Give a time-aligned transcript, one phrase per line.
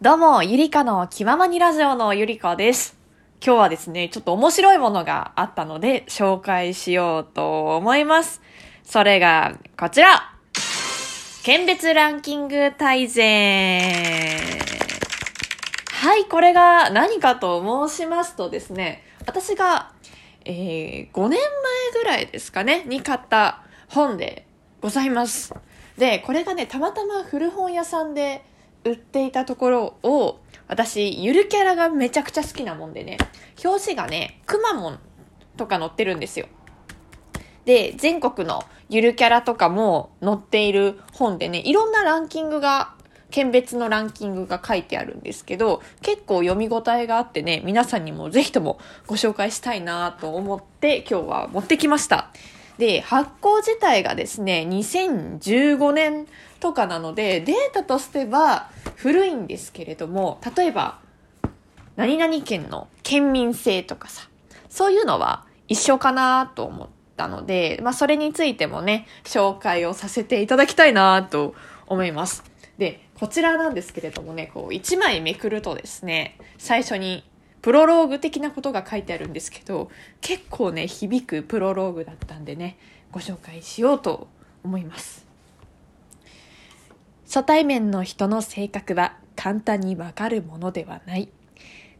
[0.00, 2.96] どうも、ゆりかの気ままにラジオのゆりかです。
[3.44, 8.40] 今日はですね、ちょっと面白いものがあったので紹介しようと思います。
[8.84, 10.36] それが、こちら
[11.42, 13.82] 県別ランキング大全
[15.90, 19.90] はい、これが何かと申しますとですね、私が、
[20.44, 21.40] えー、5年前
[21.94, 24.46] ぐらいですかね、に買った本で
[24.80, 25.52] ございます。
[25.96, 28.44] で、これがね、たまたま古本屋さんで
[28.84, 33.18] 売っていたところを、私、ゆるキャラがめちゃくちゃ好きなもんでね、
[33.64, 34.98] 表紙がね、くまモン
[35.56, 36.46] とか載ってるんですよ。
[37.64, 42.94] で、全国のゆるキャラとかも載っている本でね、いろんなランキングが、
[43.30, 52.30] 県別のランキングが書いてあるんですけど、結構読み応えがあってね、皆さんにもぜひともご紹介したいなと思って今日は持ってきました。
[52.78, 56.26] で、発行自体がですね、2015年
[56.60, 61.00] とかなので、データとしては古いんですけれども、例えば、
[61.96, 64.28] 何々県の県民性とかさ、
[64.68, 71.56] そういうのは一緒かなと思ったので、まあそれについてもね、紹介をさせていただきたいなと
[71.88, 72.44] 思います。
[72.78, 77.27] で、こちらなんですけれどもね、こう一枚めくるとですね、最初に
[77.62, 82.78] プロローグ的なことが書いてあるんですけど、結構ね、響くプロローグだったんでね、
[83.10, 84.28] ご紹介しようと
[84.62, 85.26] 思います。
[87.26, 91.28] 初対面の人の性格は簡単にわかるものではない。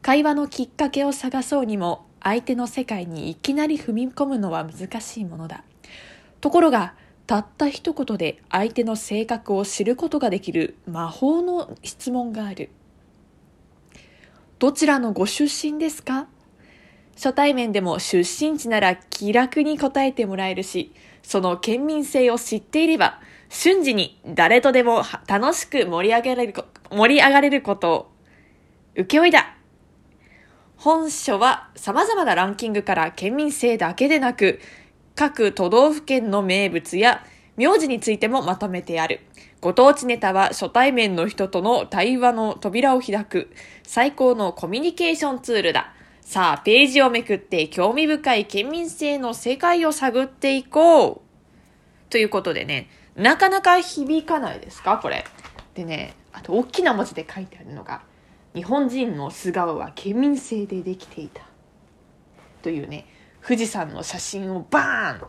[0.00, 5.64] 会話のきっかけを探そうにも相手の世界にいきなり踏み込むのは難しいものだ。
[6.40, 6.94] ところが、
[7.26, 12.70] たった一言で相手の性格を知ることができる魔法の質問がある。
[14.58, 16.26] どちらのご出身ですか？
[17.14, 20.92] 初対面でも出身地なら気楽に答えてもらえるし、
[21.22, 28.10] その県民性を知っていれば、瞬時に誰とでも楽しく盛り上げられる、盛り上がれることを、
[28.96, 29.54] 請負だ。
[30.76, 34.60] 本書は様々なランキングから県民性だけでなく、
[35.14, 37.24] 各都道府県の名物や
[37.56, 39.20] 名字についてもまとめてある。
[39.60, 43.50] ご当地ネタは初対面の人との対話の扉を開く
[43.82, 45.92] 最高のコミュニケーションツールだ。
[46.20, 51.20] さあ、ページをめくって興味深い県民性の世界を探っていこう。
[52.10, 54.98] ということでね、なかなか響かないですか？
[54.98, 55.24] これ。
[55.74, 58.02] でね、あと大きな文字で書いてあるのが、
[58.54, 61.42] 日本人の素顔は県民性でできていた。
[62.62, 63.06] というね、
[63.42, 65.28] 富士山の写真をバーン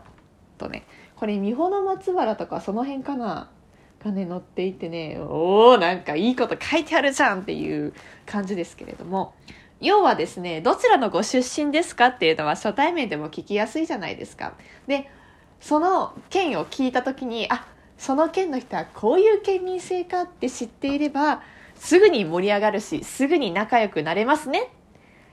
[0.58, 0.86] とね、
[1.16, 3.50] これ三保の松原とかその辺かな？
[4.04, 7.92] がね、載っていてね、おー、なんかいいこと書いてあるじゃんっていう
[8.26, 9.34] 感じですけれども、
[9.80, 14.54] 要はですね、どちらのご出身ですかっていうのは初対面でも聞きやすいじゃないですか。
[14.86, 15.10] で、
[15.60, 17.66] その県を聞いた時に、あ、
[17.98, 21.42] その県の人はこういう県民性かって知っていれば、
[21.76, 24.70] すぐに盛り上がるし、すぐに仲良くなれますね。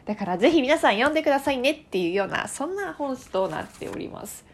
[0.06, 4.46] だからぜひ皆さん読んでくださいねっていうような、そんな本誌となっております。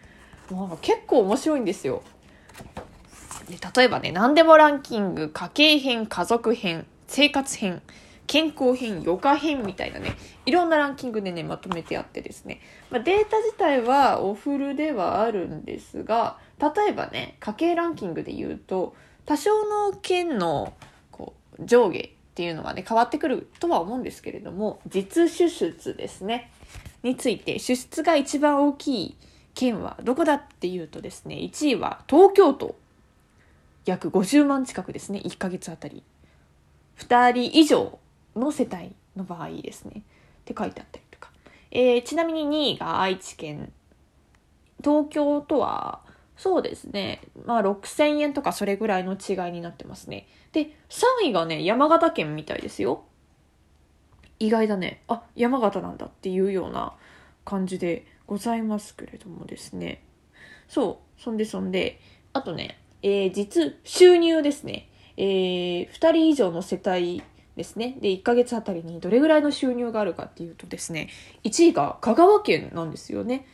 [0.50, 2.02] もう結構面白いんですよ。
[3.48, 7.82] で例えばね、何でもランキング、家計編、家族編、生活編、
[8.28, 18.96] 健康編、余暇編みたいなね、いろんなランキングでね、まとめてあってですね、まあ、データ自体はおフルではあるんですが、例えばね、家計ランキングで言うと、
[19.26, 20.74] 多少の県の
[21.12, 26.52] こう上下っていうのがね、変わってくるとは思うんですけれども、実支出ですね、
[27.04, 29.18] について、支出が一番大きい
[29.54, 32.76] 県はどこだっていうとですね、1位は東京都。
[33.86, 36.04] 約50万近くですね、1ヶ月あたり。
[36.98, 38.00] 2人以上
[38.36, 40.04] の世帯の場合ですね。
[40.42, 41.32] って書いてあったりとか。
[41.72, 43.72] えー、ちなみに2位が愛知県。
[44.84, 46.02] 東京とは、
[46.38, 47.22] そうですね。
[47.46, 50.28] まあ6000円とかそれぐらいの違いになってますね。
[50.52, 53.04] で、3位がね、山形県みたいですよ。
[54.40, 55.04] 意外だね。
[55.08, 56.94] あ、山形なんだっていうような
[57.46, 60.04] 感じでございますけれどもですね。
[60.68, 61.22] そう。
[61.22, 62.02] そんでそんで、
[62.34, 64.90] あとね、えー、実、収入ですね。
[65.18, 67.22] えー、2人以上の世帯
[67.56, 67.98] ですね。
[68.02, 71.10] で、1ヶ月あたりにどれぐらいの収入があるかっていうとですね、
[71.44, 73.46] 1位が香川県なんですよね。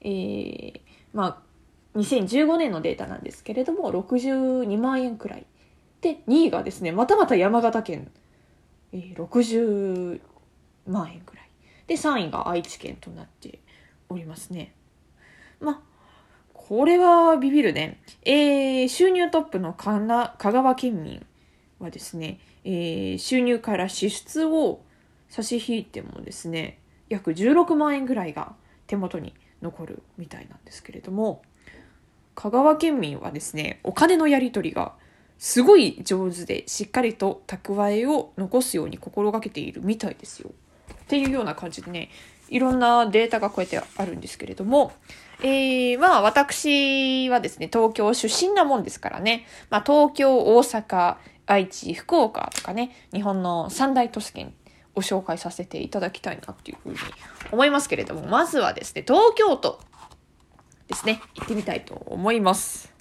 [0.00, 0.80] えー、
[1.12, 5.46] まあ、2015年のデータなんですけれども、62万円くらい。
[6.00, 8.12] で、2位がですね、またまた山形県、
[8.92, 10.20] えー、60
[10.86, 11.50] 万円くらい。
[11.88, 13.58] で、3位が愛知県となって
[14.08, 14.72] おりますね。
[15.60, 15.93] まあ、
[16.66, 18.00] これはビビるね。
[18.22, 21.26] えー、収入トップの香川県民
[21.78, 24.80] はですね、えー、収入から支出を
[25.28, 26.78] 差し引いてもですね、
[27.10, 28.54] 約16万円ぐらいが
[28.86, 31.42] 手元に残るみたいなんですけれども、
[32.34, 34.94] 香川県民はですね、お金のやり取りが
[35.38, 40.50] すごい上手でしっかりと蓄えを残すように心がけているみたいですよ。
[40.94, 42.08] っていうような感じでね
[42.48, 44.92] いろんなデータがこうやってあるんですけれども、
[45.42, 51.16] えー、まあ私はですね東京出身なもんですからね、まあ、東京大阪
[51.46, 54.54] 愛知福岡とかね日本の三大都市圏
[54.94, 56.96] を紹介させていただきたいなっていうふうに
[57.52, 59.80] 思いますけれどもまずはですね東京都
[60.88, 62.94] ですね行ってみたいと思います。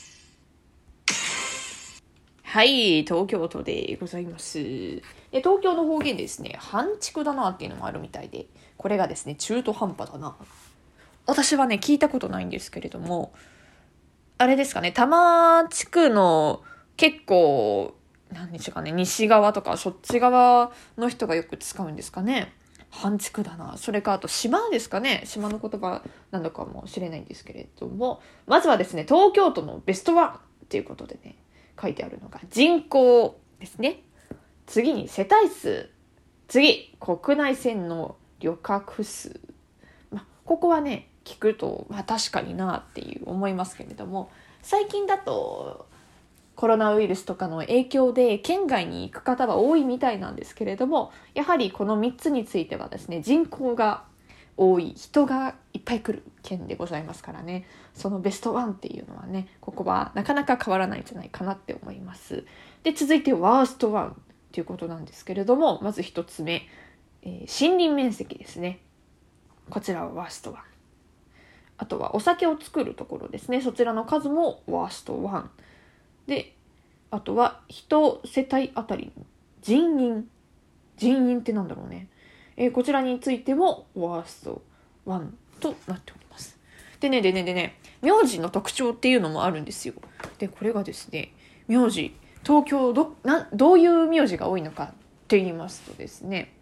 [2.53, 4.59] はい、東京都でございます。
[4.59, 5.01] で
[5.39, 8.45] 東京の方言ですね、半畜だなっていうのもあるみたいで、
[8.77, 10.35] これがですね、中途半端だな。
[11.25, 13.33] 私はね、聞いたことないんですけれども、
[14.37, 16.63] あれですかね、多摩地区の
[16.97, 17.95] 結構、
[18.31, 22.53] 何でしょうかね、西側とかそっち側の人がよく使うんですかね。
[22.89, 23.77] 半畜だな。
[23.77, 25.23] それかあと島ですかね。
[25.25, 31.35] 島の言葉なのかもしれないんですけれども、まずはですね、東京都のベストワンっていうことでね、
[31.81, 34.03] 書いてあるのが人口ですね。
[34.67, 35.89] 次に世帯数。
[36.47, 39.39] 次、国内線の旅客数。
[40.11, 44.31] ま、ここはね、聞くと、まあ確かになっていう思いますけれども、
[44.61, 45.87] 最近だと
[46.55, 54.03] コロナウイルスとかの影響で県外に行く方は多いみたいなんですけれども、やはりこの3つについてはですね、人口が
[54.57, 62.45] 多い人がいっぱい来る県でございますからねそのベストワンっていうのはねここはなかなか変わらないんじゃないかなって思います。
[62.83, 64.13] で続いてワーストワンっ
[64.51, 66.67] ていうことなんですけれどもまず1つ目、
[67.23, 68.79] えー、森林面積ですね。
[69.69, 70.72] こちらはワーストワン。
[71.77, 73.61] あとはお酒を作るところですね。
[73.61, 75.51] そちらの数もワーストワン。
[76.27, 76.55] で
[77.11, 79.25] あとは人世帯あたりの
[79.61, 80.29] 人員。
[80.97, 82.07] 人員ってなんだろうね。
[82.55, 84.61] えー、こちらについてもワースト
[85.07, 85.27] 1
[85.59, 86.57] となっております。
[86.99, 89.93] でね、でね、でね、名字の特徴っていうのもあるんですよ。
[90.37, 91.33] で、これがですね、
[91.67, 94.93] 名字、東京ど、な、どういう名字が多いのかっ
[95.27, 96.53] て言いますとですね、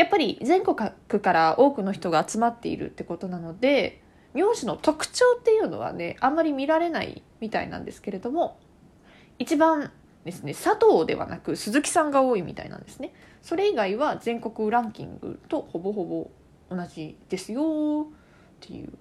[0.00, 4.00] やっぱり全国から多くの人が集まっているってことなので、
[4.32, 8.58] 名字の特徴っていうのはね、あんまり見られないみたいなんですけれども、
[9.38, 9.92] 一番
[10.24, 13.12] ですね、佐藤ではなく鈴木さんが多いみたいなんですね。
[13.42, 16.30] それ以外は全国ランキングとほぼほぼ
[16.74, 18.94] 同じですよっていう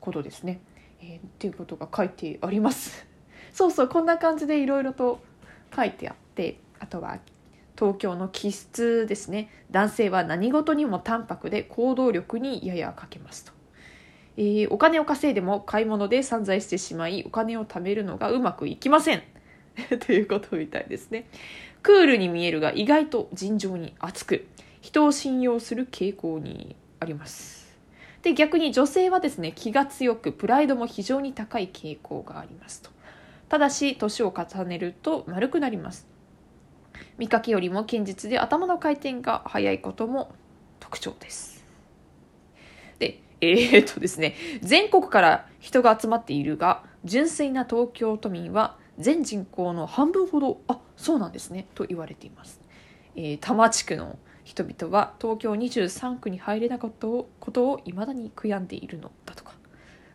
[0.00, 0.60] ことですね。
[1.02, 3.06] えー、っていうことが書いてあります。
[3.52, 5.20] そうそうこんな感じでいろいろと
[5.74, 7.20] 書いてあってあとは
[7.78, 9.50] 東京の気質ですね。
[9.70, 13.52] 男性は何事にも淡白で行動力にやや欠けますと、
[14.36, 19.22] えー、お金を稼いでも買い物で散財してしまいお金を貯めるのがうまくいきません。
[20.06, 21.28] ということみたいですね。
[21.82, 24.46] クールに見えるが意外と尋常に熱く
[24.80, 27.66] 人を信用する傾向にあります。
[28.22, 32.90] で逆に女性はですね気が強くプライドも非常に高い傾向がありますと。
[33.48, 36.15] ただし年を重ねると丸くなります。
[37.18, 40.34] 見かけよりも堅実で頭の回転が速いことも
[40.80, 41.64] 特徴です。
[42.98, 52.60] でえー、っとですね全国から人が集まっているが純粋な東京都民は全人口の半分ほどあそうなんですねと言われています、
[53.14, 59.56] えー、多摩地区の人々は東京23区に入れなかったことをいまだに悔やんでいるのだとか。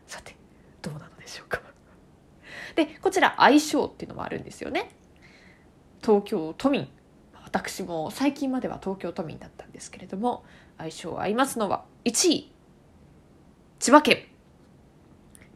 [0.08, 0.36] さて
[0.82, 1.62] どうなのでしょうか。
[2.76, 4.90] でこちら相性っていうのもあるんですよね。
[6.04, 6.88] 東京都民
[7.44, 10.44] 私も最近までは東京都民だったんですけれども
[10.78, 12.52] 相性合いますのは1位
[13.80, 14.24] 千葉県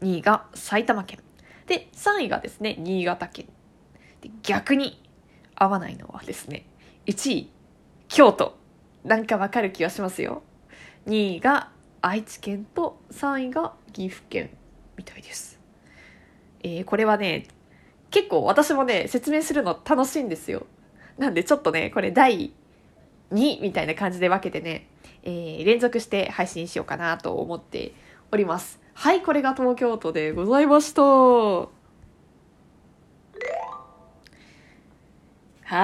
[0.02, 1.20] 2位が埼玉県
[1.66, 3.46] で、3位がですね、新潟県。
[4.20, 5.02] で逆に
[5.54, 6.66] 合わないのはですね、
[7.06, 7.50] 1位、
[8.08, 8.56] 京都。
[9.04, 10.42] なんかわかる気がしますよ。
[11.06, 14.50] 2位が愛知県と3位が岐阜県
[14.96, 15.60] みたいです。
[16.62, 17.46] えー、これはね、
[18.16, 20.64] 結構私もね、説明するの楽しいんですよ。
[21.18, 22.50] なんでちょっとね、これ第
[23.30, 24.88] 2みたいな感じで分けてね、
[25.22, 27.92] えー、連続して配信しようかなと思って
[28.32, 28.80] おります。
[28.94, 31.02] はい、これが東京都でございました。
[31.02, 31.68] は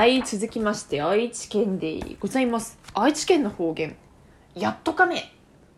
[0.07, 2.79] い、続きまして愛知県でございます。
[2.95, 3.95] 愛知県の方言、
[4.55, 5.35] やっとかめ。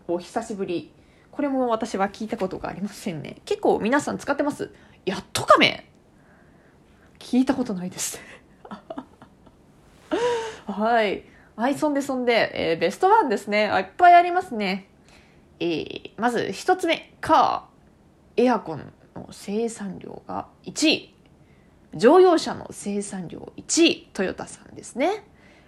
[0.06, 0.92] お久しぶり。
[1.32, 3.38] これも私は聞いたことがありませんね。
[3.44, 4.70] 結構皆さん使ってます
[5.04, 5.90] やっとかめ
[7.24, 8.20] 聞いたことないです。
[10.68, 11.24] はい。
[11.56, 13.80] はい、そんでそんで、えー、ベストワンですねあ。
[13.80, 14.90] いっぱいありますね。
[15.58, 21.14] えー、まず一つ目、カー、エアコンの生産量が1位。
[21.94, 25.24] 乗用車の生産量1位、トヨタさんですね。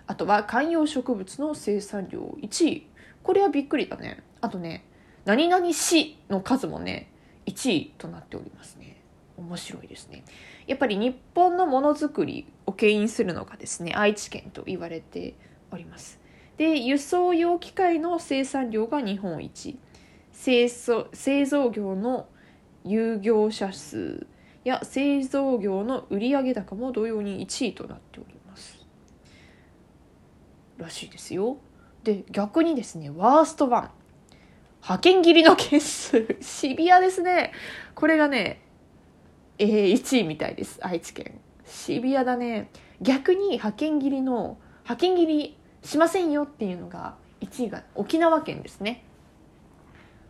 [0.06, 2.86] あとは観葉植物の生産量1位。
[3.22, 4.22] これはびっくりだね。
[4.42, 4.84] あとね、
[5.24, 7.10] 何々市の数もね、
[7.46, 8.95] 1位となっておりますね。
[9.36, 10.24] 面白いですね。
[10.66, 15.34] やっぱり日本のものづくりを牽引するのがですね、愛知県と言われて
[15.70, 16.20] おります。
[16.56, 19.78] で、輸送用機械の生産量が日本一。
[20.32, 22.28] 製造製造業の
[22.84, 24.26] 有業者数
[24.64, 28.86] や製造業の売上高も同様に1位となっております。
[30.76, 31.56] らしいですよ。
[32.04, 33.90] で、逆にですね、ワースト1。
[34.82, 36.36] 派遣切りの件数。
[36.40, 37.52] シビアですね。
[37.94, 38.60] これがね、
[39.58, 40.78] えー、1位みたいです。
[40.82, 41.40] 愛知県。
[41.64, 42.70] シビアだね。
[43.00, 49.04] 逆に派遣切りの、派遣切りしませんよっていうのが、1位が沖縄県ですね。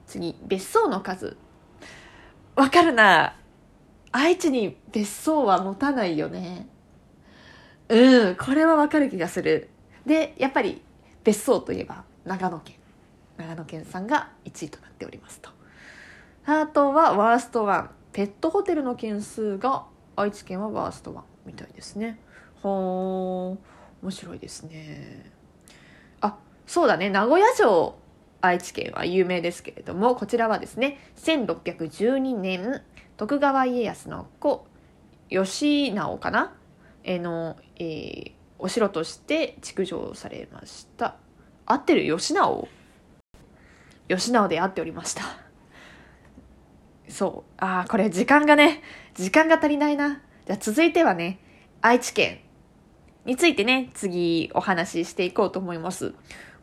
[0.07, 1.37] 次、別荘の数。
[2.55, 3.37] わかるな。
[4.13, 6.69] 愛知に別荘は持たないよね。
[7.89, 9.69] うん、これはわかる気がする。
[10.07, 10.83] で、やっぱり
[11.25, 12.77] 別荘といえば長野県。
[13.37, 15.51] 長野県さんが1位となっておりますと。
[16.47, 17.89] あとはワースト1。
[18.17, 19.85] ペットホテルの件数が
[20.17, 22.19] 愛知県はワースト1みたいですね。
[22.63, 25.31] ほー、面白いですね。
[26.23, 27.11] あ、そうだね。
[27.11, 27.99] 名古屋城
[28.41, 32.81] 愛知県は有名ですけれども、こちらはですね、1612年、
[33.19, 34.67] 徳川家康の子、
[35.29, 36.57] 義直かな？
[37.05, 41.17] えの、えー、お城として築城されました。
[41.67, 42.07] 合ってる？
[42.07, 42.67] 義直？
[44.09, 45.46] 義直で合っておりました。
[47.09, 47.53] そう。
[47.59, 48.83] ああ、これ時間がね、
[49.15, 50.21] 時間が足りないな。
[50.47, 51.39] じゃあ続いてはね、
[51.81, 52.41] 愛知県
[53.25, 56.15] についてね、次お話ししていこうと思います。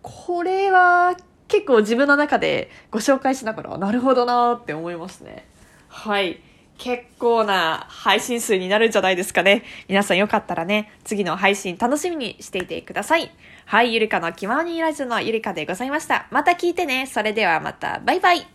[0.02, 1.16] これは
[1.48, 5.46] 結構自分の中でご紹介しながら、なるほどなーって思いますね。
[5.88, 6.40] はい。
[6.78, 9.64] 結構な配信数になるんじゃないですかね。
[9.88, 13.32] 皆さんよかったらね、次の配信楽しみにしていてください。
[13.66, 16.28] はい、ゆりかの気ままにラジオのゆりかでございました。
[16.32, 17.06] また聞いてね。
[17.06, 18.53] それではまた、バイバイ。